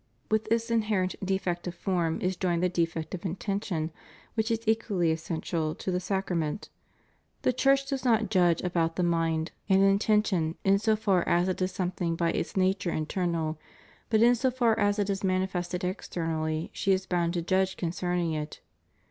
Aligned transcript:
With 0.31 0.45
this 0.45 0.71
inherent 0.71 1.13
defect 1.23 1.67
of 1.67 1.75
form 1.75 2.21
is 2.21 2.35
joined 2.35 2.63
the 2.63 2.69
defect 2.69 3.13
of 3.13 3.23
intention, 3.23 3.91
which 4.33 4.49
is 4.49 4.61
equally 4.65 5.11
essential 5.11 5.75
to 5.75 5.91
the 5.91 5.99
sacrament. 5.99 6.69
The 7.43 7.53
Church 7.53 7.85
does 7.85 8.03
not 8.03 8.31
judge 8.31 8.63
about 8.63 8.95
the 8.95 9.03
mind 9.03 9.51
and 9.69 9.83
intention 9.83 10.55
404 10.63 10.63
ANGLICAN 10.63 10.69
ORDERS. 10.71 10.71
in 10.71 10.97
so 10.97 11.03
far 11.03 11.29
as 11.37 11.49
it 11.49 11.61
is 11.61 11.71
something 11.71 12.15
by 12.15 12.31
its 12.31 12.57
nature 12.57 12.89
internal; 12.91 13.59
but 14.09 14.23
in 14.23 14.33
so 14.33 14.49
far 14.49 14.79
as 14.79 14.97
it 14.97 15.07
is 15.07 15.23
manifested 15.23 15.83
externally 15.83 16.71
she 16.73 16.91
is 16.91 17.05
bound 17.05 17.35
to 17.35 17.43
judge 17.43 17.77
concerning 17.77 18.33
it. 18.33 18.59